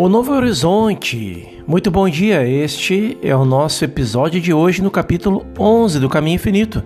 O 0.00 0.08
Novo 0.08 0.32
Horizonte. 0.32 1.60
Muito 1.66 1.90
bom 1.90 2.08
dia. 2.08 2.46
Este 2.46 3.18
é 3.20 3.34
o 3.34 3.44
nosso 3.44 3.84
episódio 3.84 4.40
de 4.40 4.52
hoje 4.52 4.80
no 4.80 4.92
capítulo 4.92 5.44
11 5.58 5.98
do 5.98 6.08
Caminho 6.08 6.36
Infinito. 6.36 6.84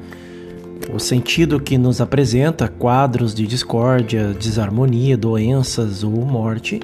O 0.95 0.99
sentido 0.99 1.61
que 1.61 1.77
nos 1.77 2.01
apresenta 2.01 2.69
quadros 2.69 3.35
de 3.35 3.47
discórdia, 3.47 4.29
desarmonia, 4.29 5.15
doenças 5.15 6.03
ou 6.03 6.25
morte 6.25 6.81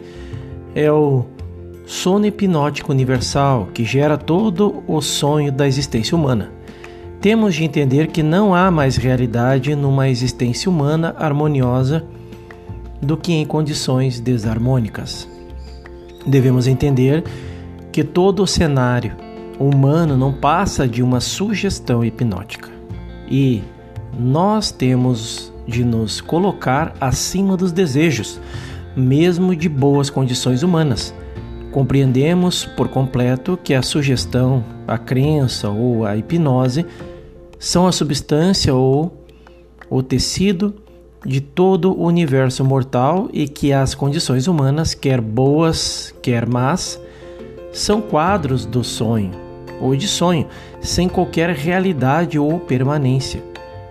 é 0.75 0.93
o 0.93 1.25
sono 1.87 2.27
hipnótico 2.27 2.93
universal 2.93 3.71
que 3.73 3.83
gera 3.83 4.19
todo 4.19 4.85
o 4.87 5.01
sonho 5.01 5.51
da 5.51 5.67
existência 5.67 6.15
humana. 6.15 6.53
Temos 7.23 7.55
de 7.55 7.65
entender 7.65 8.09
que 8.09 8.23
não 8.23 8.55
há 8.55 8.71
mais 8.71 8.99
realidade 8.99 9.75
numa 9.75 10.11
existência 10.11 10.71
humana 10.71 11.17
harmoniosa 11.19 12.05
do 13.01 13.17
que 13.17 13.33
em 13.33 13.47
condições 13.47 14.21
desarmônicas 14.21 15.38
devemos 16.27 16.67
entender 16.67 17.25
que 17.93 18.05
todo 18.05 18.43
o 18.43 18.47
cenário 18.47 19.17
humano 19.59 20.17
não 20.17 20.33
passa 20.33 20.87
de 20.87 21.03
uma 21.03 21.21
sugestão 21.21 22.05
hipnótica. 22.05 22.71
E 23.29 23.63
nós 24.19 24.71
temos 24.71 25.53
de 25.67 25.85
nos 25.85 26.21
colocar 26.21 26.95
acima 27.01 27.57
dos 27.57 27.73
desejos, 27.73 28.41
mesmo 28.97 29.55
de 29.55 29.69
boas 29.69 30.09
condições 30.09 30.63
humanas. 30.63 31.15
Compreendemos 31.71 32.65
por 32.65 32.89
completo 32.89 33.59
que 33.63 33.75
a 33.75 33.83
sugestão, 33.83 34.65
a 34.87 34.97
crença 34.97 35.69
ou 35.69 36.07
a 36.07 36.17
hipnose 36.17 36.87
são 37.59 37.87
a 37.87 37.93
substância 37.93 38.75
ou 38.75 39.25
o 39.91 40.03
tecido 40.03 40.75
de 41.25 41.41
todo 41.41 41.93
o 41.93 42.05
universo 42.05 42.65
mortal 42.65 43.29
e 43.33 43.49
que 43.49 43.73
as 43.73 43.95
condições 43.95 44.47
humanas, 44.47 44.95
quer 44.95 45.21
boas, 45.21 46.15
quer 46.23 46.47
más, 46.47 47.01
são 47.73 48.01
quadros 48.01 48.65
do 48.65 48.83
sonho 48.85 49.33
ou 49.81 49.95
de 49.95 50.09
sonho, 50.09 50.47
sem 50.81 51.09
qualquer 51.09 51.51
realidade 51.51 52.39
ou 52.39 52.59
permanência. 52.59 53.43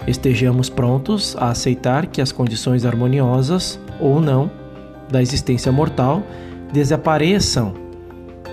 Estejamos 0.05 0.69
prontos 0.69 1.35
a 1.37 1.49
aceitar 1.49 2.07
que 2.07 2.21
as 2.21 2.31
condições 2.31 2.85
harmoniosas 2.85 3.79
ou 3.99 4.21
não 4.21 4.49
da 5.09 5.21
existência 5.21 5.71
mortal 5.71 6.23
desapareçam 6.71 7.73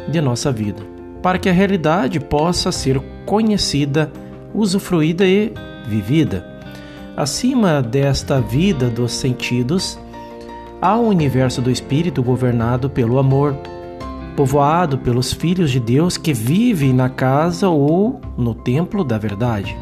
de 0.09 0.21
nossa 0.21 0.53
vida, 0.53 0.83
para 1.23 1.39
que 1.39 1.49
a 1.49 1.53
realidade 1.53 2.21
possa 2.21 2.71
ser 2.71 3.01
conhecida, 3.25 4.11
usufruída 4.53 5.27
e 5.27 5.53
vivida. 5.87 6.54
Acima 7.17 7.81
desta 7.81 8.41
vida 8.41 8.91
dos 8.91 9.13
sentidos, 9.13 9.97
há 10.83 10.99
um 10.99 11.07
universo 11.07 11.63
do 11.63 11.71
espírito 11.71 12.21
governado 12.25 12.91
pelo 12.91 13.21
amor, 13.21 13.57
povoado 14.35 14.99
pelos 14.99 15.33
filhos 15.33 15.71
de 15.71 15.79
Deus 15.79 16.17
que 16.17 16.33
vivem 16.33 16.93
na 16.93 17.09
casa 17.09 17.69
ou 17.69 18.21
no 18.37 18.53
templo 18.53 19.05
da 19.05 19.17
verdade. 19.17 19.77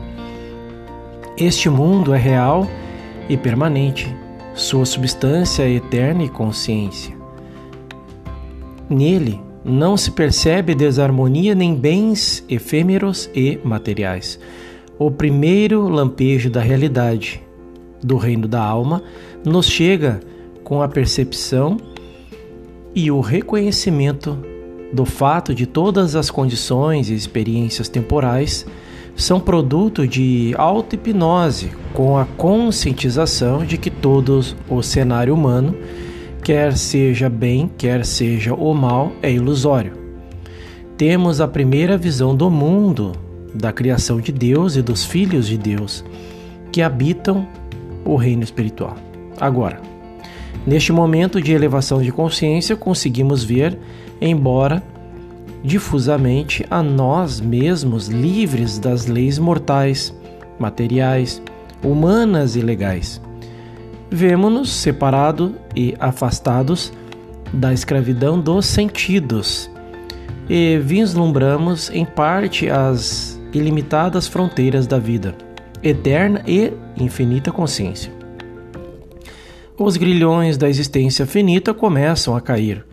Este 1.34 1.70
mundo 1.70 2.12
é 2.12 2.18
real 2.18 2.68
e 3.30 3.36
permanente, 3.38 4.14
sua 4.52 4.84
substância 4.84 5.62
é 5.62 5.70
eterna 5.70 6.24
e 6.24 6.28
consciência. 6.28 7.16
Nele 8.90 9.40
não 9.64 9.96
se 9.96 10.10
percebe 10.10 10.74
desarmonia 10.74 11.54
nem 11.54 11.74
bens 11.74 12.44
efêmeros 12.46 13.30
e 13.34 13.58
materiais 13.64 14.38
o 14.98 15.10
primeiro 15.10 15.88
lampejo 15.88 16.50
da 16.50 16.60
realidade 16.60 17.42
do 18.02 18.16
reino 18.16 18.48
da 18.48 18.62
alma 18.62 19.02
nos 19.44 19.66
chega 19.66 20.20
com 20.64 20.82
a 20.82 20.88
percepção 20.88 21.76
e 22.94 23.10
o 23.10 23.20
reconhecimento 23.20 24.38
do 24.92 25.04
fato 25.04 25.54
de 25.54 25.66
todas 25.66 26.14
as 26.14 26.30
condições 26.30 27.08
e 27.08 27.14
experiências 27.14 27.88
temporais 27.88 28.66
são 29.14 29.38
produto 29.38 30.06
de 30.06 30.54
auto-hipnose, 30.56 31.70
com 31.92 32.16
a 32.16 32.24
conscientização 32.24 33.64
de 33.64 33.76
que 33.76 33.90
todo 33.90 34.40
o 34.68 34.82
cenário 34.82 35.34
humano, 35.34 35.76
quer 36.42 36.76
seja 36.76 37.28
bem, 37.28 37.70
quer 37.76 38.04
seja 38.04 38.54
o 38.54 38.72
mal, 38.74 39.12
é 39.22 39.30
ilusório. 39.30 39.92
Temos 40.96 41.40
a 41.40 41.48
primeira 41.48 41.96
visão 41.96 42.34
do 42.34 42.50
mundo 42.50 43.12
da 43.54 43.72
criação 43.72 44.20
de 44.20 44.32
Deus 44.32 44.76
e 44.76 44.82
dos 44.82 45.04
filhos 45.04 45.46
de 45.46 45.58
Deus 45.58 46.04
que 46.70 46.80
habitam 46.82 47.46
o 48.04 48.16
reino 48.16 48.42
espiritual. 48.42 48.96
Agora, 49.40 49.80
neste 50.66 50.92
momento 50.92 51.40
de 51.40 51.52
elevação 51.52 52.00
de 52.00 52.10
consciência, 52.10 52.76
conseguimos 52.76 53.44
ver, 53.44 53.78
embora 54.20 54.82
difusamente, 55.62 56.66
a 56.70 56.82
nós 56.82 57.40
mesmos 57.40 58.08
livres 58.08 58.78
das 58.78 59.06
leis 59.06 59.38
mortais, 59.38 60.12
materiais, 60.58 61.40
humanas 61.84 62.56
e 62.56 62.60
legais. 62.60 63.20
Vemo-nos 64.10 64.70
separados 64.70 65.52
e 65.74 65.94
afastados 65.98 66.92
da 67.52 67.72
escravidão 67.72 68.40
dos 68.40 68.66
sentidos 68.66 69.70
e 70.48 70.78
vislumbramos 70.78 71.90
em 71.90 72.04
parte 72.04 72.68
as 72.68 73.31
ilimitadas 73.52 74.26
fronteiras 74.26 74.86
da 74.86 74.98
vida, 74.98 75.34
eterna 75.82 76.42
e 76.46 76.72
infinita 76.96 77.50
consciência. 77.52 78.12
Os 79.78 79.96
grilhões 79.96 80.56
da 80.56 80.68
existência 80.68 81.26
finita 81.26 81.74
começam 81.74 82.36
a 82.36 82.40
cair, 82.40 82.84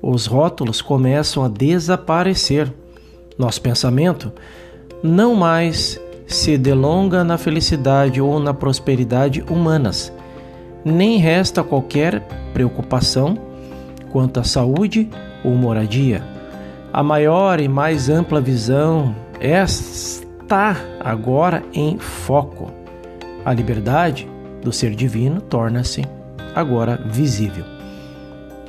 os 0.00 0.26
rótulos 0.26 0.80
começam 0.80 1.42
a 1.42 1.48
desaparecer. 1.48 2.72
Nosso 3.38 3.60
pensamento 3.60 4.32
não 5.02 5.34
mais 5.34 6.00
se 6.26 6.56
delonga 6.56 7.22
na 7.24 7.38
felicidade 7.38 8.20
ou 8.20 8.38
na 8.38 8.54
prosperidade 8.54 9.44
humanas, 9.48 10.12
nem 10.84 11.18
resta 11.18 11.62
qualquer 11.62 12.20
preocupação 12.52 13.36
quanto 14.12 14.40
à 14.40 14.44
saúde 14.44 15.08
ou 15.44 15.54
moradia. 15.54 16.22
A 16.92 17.02
maior 17.02 17.60
e 17.60 17.68
mais 17.68 18.08
ampla 18.08 18.40
visão 18.40 19.14
está 19.40 20.76
agora 21.00 21.62
em 21.72 21.98
foco. 21.98 22.70
A 23.44 23.52
liberdade 23.52 24.28
do 24.62 24.72
ser 24.72 24.94
divino 24.94 25.40
torna-se 25.40 26.02
agora 26.54 26.96
visível. 27.06 27.64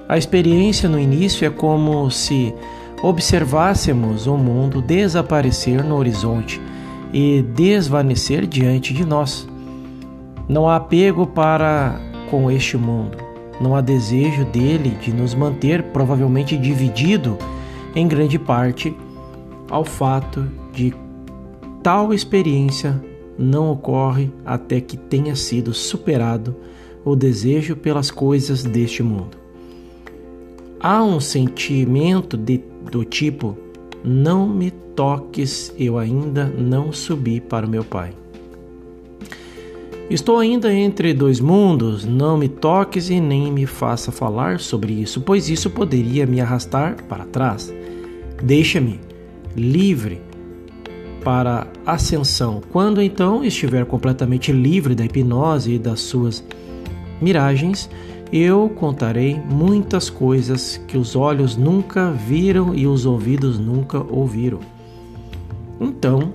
A 0.07 0.17
experiência 0.17 0.87
no 0.87 0.99
início 0.99 1.45
é 1.45 1.49
como 1.49 2.09
se 2.11 2.53
observássemos 3.01 4.27
o 4.27 4.37
mundo 4.37 4.81
desaparecer 4.81 5.83
no 5.83 5.95
horizonte 5.95 6.61
e 7.13 7.41
desvanecer 7.41 8.45
diante 8.45 8.93
de 8.93 9.05
nós. 9.05 9.47
Não 10.47 10.67
há 10.67 10.77
apego 10.77 11.27
para 11.27 11.99
com 12.29 12.49
este 12.51 12.77
mundo, 12.77 13.17
não 13.59 13.75
há 13.75 13.81
desejo 13.81 14.45
dele 14.45 14.97
de 15.01 15.13
nos 15.13 15.33
manter 15.33 15.83
provavelmente 15.83 16.57
dividido 16.57 17.37
em 17.95 18.07
grande 18.07 18.37
parte 18.37 18.95
ao 19.69 19.83
fato 19.83 20.47
de 20.73 20.93
tal 21.83 22.13
experiência 22.13 23.01
não 23.37 23.71
ocorre 23.71 24.29
até 24.45 24.81
que 24.81 24.97
tenha 24.97 25.35
sido 25.35 25.73
superado 25.73 26.55
o 27.05 27.15
desejo 27.15 27.75
pelas 27.75 28.09
coisas 28.11 28.63
deste 28.63 29.03
mundo. 29.03 29.37
Há 30.79 31.03
um 31.03 31.19
sentimento 31.19 32.35
de, 32.35 32.61
do 32.91 33.05
tipo: 33.05 33.57
não 34.03 34.47
me 34.47 34.71
toques, 34.71 35.73
eu 35.77 35.97
ainda 35.97 36.45
não 36.45 36.91
subi 36.91 37.39
para 37.39 37.65
o 37.65 37.69
meu 37.69 37.83
Pai. 37.83 38.13
Estou 40.09 40.39
ainda 40.39 40.73
entre 40.73 41.13
dois 41.13 41.39
mundos, 41.39 42.05
não 42.05 42.37
me 42.37 42.47
toques 42.47 43.09
e 43.09 43.19
nem 43.19 43.51
me 43.51 43.65
faça 43.65 44.09
falar 44.11 44.59
sobre 44.59 44.93
isso, 44.93 45.19
pois 45.19 45.49
isso 45.49 45.69
poderia 45.69 46.25
me 46.25 46.39
arrastar 46.39 47.03
para 47.09 47.25
trás. 47.25 47.73
Deixa-me 48.41 49.06
livre 49.57 50.21
para 51.23 51.67
ascensão. 51.85 52.61
Quando 52.71 53.01
então 53.01 53.43
estiver 53.43 53.85
completamente 53.85 54.51
livre 54.51 54.95
da 54.95 55.03
hipnose 55.03 55.73
e 55.73 55.79
das 55.79 55.99
suas 55.99 56.43
miragens, 57.19 57.89
eu 58.31 58.69
contarei 58.69 59.39
muitas 59.49 60.09
coisas 60.09 60.79
que 60.87 60.97
os 60.97 61.15
olhos 61.15 61.57
nunca 61.57 62.11
viram 62.11 62.75
e 62.75 62.85
os 62.85 63.05
ouvidos 63.05 63.57
nunca 63.57 63.99
ouviram. 63.99 64.59
Então, 65.79 66.33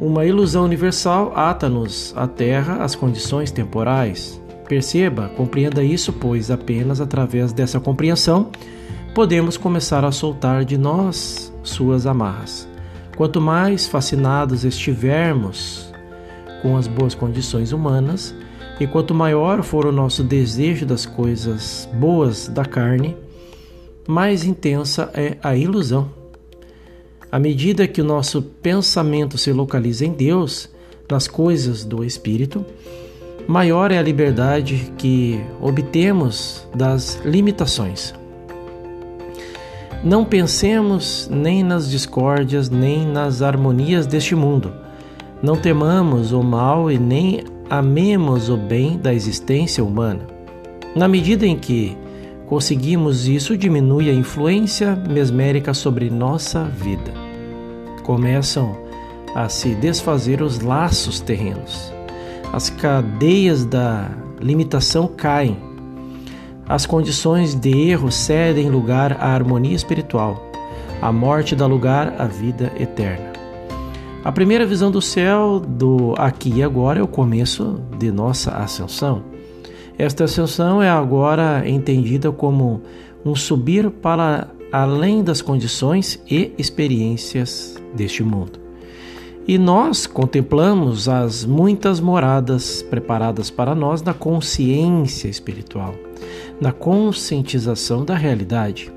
uma 0.00 0.26
ilusão 0.26 0.64
universal 0.64 1.32
ata-nos 1.34 2.12
à 2.16 2.26
Terra 2.26 2.82
as 2.82 2.94
condições 2.94 3.50
temporais. 3.50 4.40
Perceba, 4.68 5.28
compreenda 5.28 5.82
isso, 5.82 6.12
pois 6.12 6.50
apenas 6.50 7.00
através 7.00 7.52
dessa 7.52 7.78
compreensão 7.78 8.50
podemos 9.14 9.56
começar 9.56 10.04
a 10.04 10.12
soltar 10.12 10.64
de 10.64 10.76
nós 10.76 11.52
suas 11.70 12.06
amarras. 12.06 12.68
Quanto 13.16 13.40
mais 13.40 13.86
fascinados 13.86 14.64
estivermos 14.64 15.92
com 16.62 16.76
as 16.76 16.86
boas 16.86 17.14
condições 17.14 17.72
humanas, 17.72 18.34
e 18.78 18.86
quanto 18.86 19.14
maior 19.14 19.62
for 19.62 19.86
o 19.86 19.92
nosso 19.92 20.22
desejo 20.22 20.84
das 20.84 21.06
coisas 21.06 21.88
boas 21.94 22.46
da 22.46 22.64
carne, 22.64 23.16
mais 24.06 24.44
intensa 24.44 25.10
é 25.14 25.36
a 25.42 25.56
ilusão. 25.56 26.10
À 27.32 27.38
medida 27.38 27.88
que 27.88 28.00
o 28.00 28.04
nosso 28.04 28.42
pensamento 28.42 29.38
se 29.38 29.52
localiza 29.52 30.04
em 30.04 30.12
Deus, 30.12 30.68
nas 31.10 31.26
coisas 31.26 31.84
do 31.84 32.04
Espírito, 32.04 32.64
maior 33.48 33.90
é 33.90 33.98
a 33.98 34.02
liberdade 34.02 34.92
que 34.98 35.40
obtemos 35.60 36.66
das 36.74 37.20
limitações. 37.24 38.14
Não 40.04 40.24
pensemos 40.24 41.28
nem 41.30 41.62
nas 41.62 41.90
discórdias, 41.90 42.68
nem 42.68 43.06
nas 43.06 43.42
harmonias 43.42 44.06
deste 44.06 44.34
mundo. 44.34 44.72
Não 45.42 45.56
temamos 45.56 46.32
o 46.32 46.42
mal 46.42 46.90
e 46.90 46.98
nem 46.98 47.44
amemos 47.68 48.48
o 48.48 48.56
bem 48.56 48.98
da 48.98 49.12
existência 49.12 49.84
humana. 49.84 50.26
Na 50.94 51.08
medida 51.08 51.46
em 51.46 51.58
que 51.58 51.96
conseguimos 52.46 53.26
isso, 53.26 53.56
diminui 53.56 54.08
a 54.08 54.14
influência 54.14 54.94
mesmérica 54.94 55.74
sobre 55.74 56.08
nossa 56.08 56.64
vida. 56.64 57.12
Começam 58.02 58.76
a 59.34 59.48
se 59.48 59.74
desfazer 59.74 60.40
os 60.40 60.60
laços 60.60 61.20
terrenos. 61.20 61.92
As 62.52 62.70
cadeias 62.70 63.64
da 63.64 64.08
limitação 64.40 65.08
caem 65.08 65.65
as 66.68 66.84
condições 66.84 67.54
de 67.54 67.70
erro 67.70 68.10
cedem 68.10 68.68
lugar 68.68 69.12
à 69.20 69.28
harmonia 69.28 69.74
espiritual. 69.74 70.50
A 71.00 71.12
morte 71.12 71.54
dá 71.54 71.66
lugar 71.66 72.14
à 72.18 72.26
vida 72.26 72.72
eterna. 72.78 73.32
A 74.24 74.32
primeira 74.32 74.66
visão 74.66 74.90
do 74.90 75.00
céu 75.00 75.60
do 75.60 76.14
aqui 76.18 76.52
e 76.56 76.62
agora 76.62 76.98
é 76.98 77.02
o 77.02 77.06
começo 77.06 77.80
de 77.96 78.10
nossa 78.10 78.50
ascensão. 78.50 79.22
Esta 79.96 80.24
ascensão 80.24 80.82
é 80.82 80.90
agora 80.90 81.62
entendida 81.68 82.32
como 82.32 82.82
um 83.24 83.36
subir 83.36 83.88
para 83.88 84.48
além 84.72 85.22
das 85.22 85.40
condições 85.40 86.20
e 86.28 86.52
experiências 86.58 87.80
deste 87.94 88.24
mundo. 88.24 88.58
E 89.46 89.56
nós 89.58 90.08
contemplamos 90.08 91.08
as 91.08 91.44
muitas 91.44 92.00
moradas 92.00 92.82
preparadas 92.82 93.48
para 93.48 93.76
nós 93.76 94.02
na 94.02 94.12
consciência 94.12 95.28
espiritual 95.28 95.94
na 96.60 96.72
conscientização 96.72 98.04
da 98.04 98.14
realidade. 98.14 98.92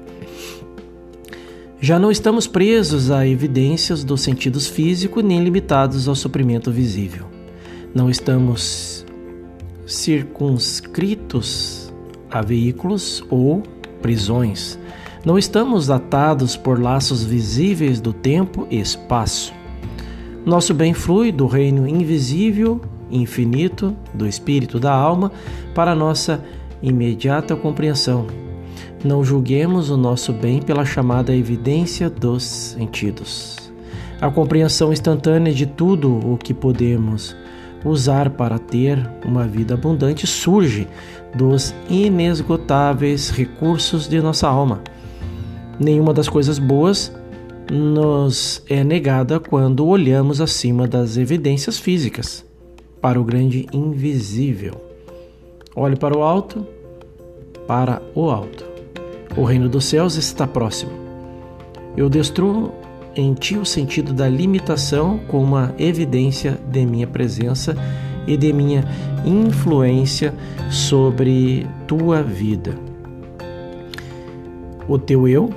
Já 1.81 1.97
não 1.97 2.11
estamos 2.11 2.45
presos 2.45 3.09
a 3.09 3.25
evidências 3.25 4.03
dos 4.03 4.21
sentidos 4.21 4.67
físicos 4.67 5.23
nem 5.23 5.41
limitados 5.41 6.09
ao 6.09 6.15
suprimento 6.15 6.71
visível. 6.71 7.25
Não 7.95 8.09
estamos 8.09 9.05
circunscritos 9.85 11.89
a 12.29 12.41
veículos 12.41 13.23
ou 13.29 13.63
prisões. 14.01 14.77
Não 15.25 15.37
estamos 15.37 15.89
atados 15.89 16.55
por 16.55 16.81
laços 16.81 17.23
visíveis 17.23 17.99
do 17.99 18.13
tempo 18.13 18.67
e 18.69 18.79
espaço. 18.79 19.53
Nosso 20.45 20.73
bem 20.73 20.93
flui 20.93 21.31
do 21.31 21.47
reino 21.47 21.87
invisível, 21.87 22.81
infinito, 23.11 23.95
do 24.13 24.27
espírito 24.27 24.79
da 24.79 24.93
alma 24.93 25.31
para 25.73 25.95
nossa 25.95 26.43
imediata 26.81 27.55
compreensão. 27.55 28.27
Não 29.03 29.23
julguemos 29.23 29.89
o 29.89 29.97
nosso 29.97 30.33
bem 30.33 30.61
pela 30.61 30.85
chamada 30.85 31.35
evidência 31.35 32.09
dos 32.09 32.43
sentidos. 32.43 33.71
A 34.21 34.29
compreensão 34.29 34.91
instantânea 34.91 35.53
de 35.53 35.65
tudo 35.65 36.19
o 36.31 36.37
que 36.37 36.53
podemos 36.53 37.35
usar 37.85 38.29
para 38.31 38.59
ter 38.59 39.09
uma 39.25 39.47
vida 39.47 39.73
abundante 39.73 40.27
surge 40.27 40.87
dos 41.35 41.73
inesgotáveis 41.89 43.29
recursos 43.29 44.07
de 44.07 44.21
nossa 44.21 44.47
alma. 44.47 44.81
Nenhuma 45.79 46.13
das 46.13 46.27
coisas 46.27 46.59
boas 46.59 47.13
nos 47.71 48.63
é 48.67 48.83
negada 48.83 49.39
quando 49.39 49.85
olhamos 49.85 50.41
acima 50.41 50.87
das 50.87 51.15
evidências 51.15 51.79
físicas 51.79 52.45
para 53.01 53.19
o 53.19 53.23
grande 53.23 53.67
invisível. 53.71 54.81
Olhe 55.81 55.95
para 55.95 56.17
o 56.17 56.21
alto, 56.21 56.67
para 57.65 58.01
o 58.13 58.29
alto. 58.29 58.65
O 59.37 59.45
reino 59.45 59.69
dos 59.69 59.85
céus 59.85 60.17
está 60.17 60.45
próximo. 60.45 60.91
Eu 61.95 62.09
destruo 62.09 62.73
em 63.15 63.33
ti 63.33 63.55
o 63.55 63.65
sentido 63.65 64.11
da 64.11 64.27
limitação 64.27 65.21
com 65.29 65.41
uma 65.41 65.73
evidência 65.79 66.59
de 66.69 66.85
minha 66.85 67.07
presença 67.07 67.77
e 68.27 68.35
de 68.35 68.51
minha 68.51 68.83
influência 69.23 70.33
sobre 70.69 71.65
tua 71.87 72.21
vida. 72.21 72.75
O 74.85 74.99
teu 74.99 75.29
eu, 75.29 75.49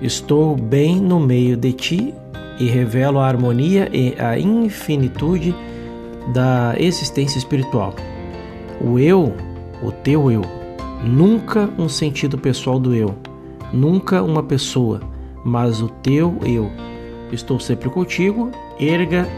estou 0.00 0.54
bem 0.54 1.00
no 1.00 1.18
meio 1.18 1.56
de 1.56 1.72
ti 1.72 2.14
e 2.60 2.66
revelo 2.66 3.18
a 3.18 3.26
harmonia 3.26 3.90
e 3.92 4.14
a 4.20 4.38
infinitude 4.38 5.52
da 6.32 6.76
existência 6.78 7.38
espiritual. 7.38 7.92
O 8.80 8.98
eu, 8.98 9.34
o 9.82 9.92
teu 9.92 10.30
eu, 10.30 10.42
nunca 11.04 11.68
um 11.78 11.86
sentido 11.86 12.38
pessoal 12.38 12.80
do 12.80 12.94
eu, 12.94 13.14
nunca 13.72 14.22
uma 14.22 14.42
pessoa, 14.42 15.02
mas 15.44 15.82
o 15.82 15.88
teu 15.88 16.38
eu. 16.44 16.70
Estou 17.30 17.60
sempre 17.60 17.90
contigo, 17.90 18.50
erga 18.78 19.28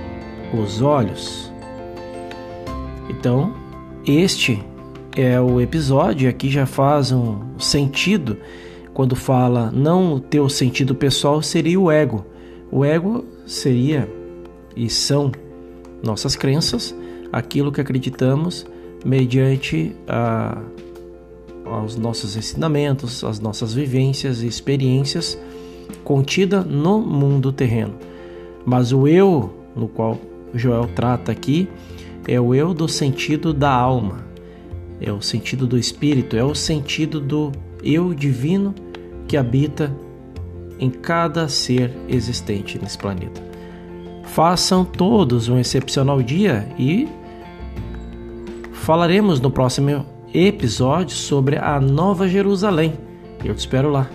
os 0.55 0.81
olhos. 0.81 1.53
Então, 3.11 3.53
este 4.07 4.63
é 5.17 5.41
o 5.41 5.61
episódio, 5.61 6.31
aqui 6.31 6.49
já 6.49 6.65
faz 6.65 7.11
um 7.11 7.59
sentido 7.59 8.39
quando 8.95 9.17
fala 9.17 9.73
não 9.73 10.15
o 10.15 10.21
teu 10.21 10.49
sentido 10.49 10.95
pessoal 10.95 11.43
seria 11.43 11.81
o 11.81 11.91
ego. 11.91 12.25
O 12.71 12.85
ego 12.85 13.25
seria 13.45 14.09
e 14.77 14.89
são 14.89 15.33
nossas 16.03 16.37
crenças, 16.37 16.95
aquilo 17.33 17.73
que 17.73 17.81
acreditamos 17.81 18.65
mediante 19.05 19.95
a, 20.07 20.59
aos 21.65 21.97
nossos 21.97 22.37
ensinamentos, 22.37 23.25
as 23.25 23.41
nossas 23.41 23.75
vivências 23.75 24.43
e 24.43 24.47
experiências 24.47 25.39
contida 26.05 26.63
no 26.63 27.01
mundo 27.01 27.53
terreno. 27.53 27.95
Mas 28.65 28.93
o 28.93 29.09
eu, 29.09 29.53
no 29.75 29.89
qual 29.89 30.19
Joel 30.55 30.89
trata 30.95 31.33
aqui, 31.33 31.69
é 32.27 32.41
o 32.41 32.55
eu 32.55 32.73
do 32.73 32.89
sentido 32.89 33.53
da 33.53 33.71
alma, 33.71 34.25
é 35.01 35.13
o 35.13 35.21
sentido 35.21 35.67
do 35.67 35.79
espírito, 35.79 36.37
é 36.37 36.45
o 36.45 36.55
sentido 36.55 37.21
do 37.21 37.51
eu 37.83 38.15
divino 38.15 38.75
que 39.27 39.37
habita 39.37 39.93
em 40.79 40.91
cada 40.91 41.49
ser 41.49 41.93
existente 42.09 42.79
nesse 42.81 42.99
planeta. 42.99 43.43
Façam 44.25 44.85
todos 44.85 45.49
um 45.49 45.59
excepcional 45.59 46.23
dia 46.23 46.69
e 46.79 47.09
Falaremos 48.83 49.39
no 49.39 49.49
próximo 49.49 50.05
episódio 50.35 51.15
sobre 51.15 51.57
a 51.57 51.79
Nova 51.81 52.27
Jerusalém. 52.27 52.95
Eu 53.45 53.55
te 53.55 53.61
espero 53.61 53.89
lá. 53.89 54.11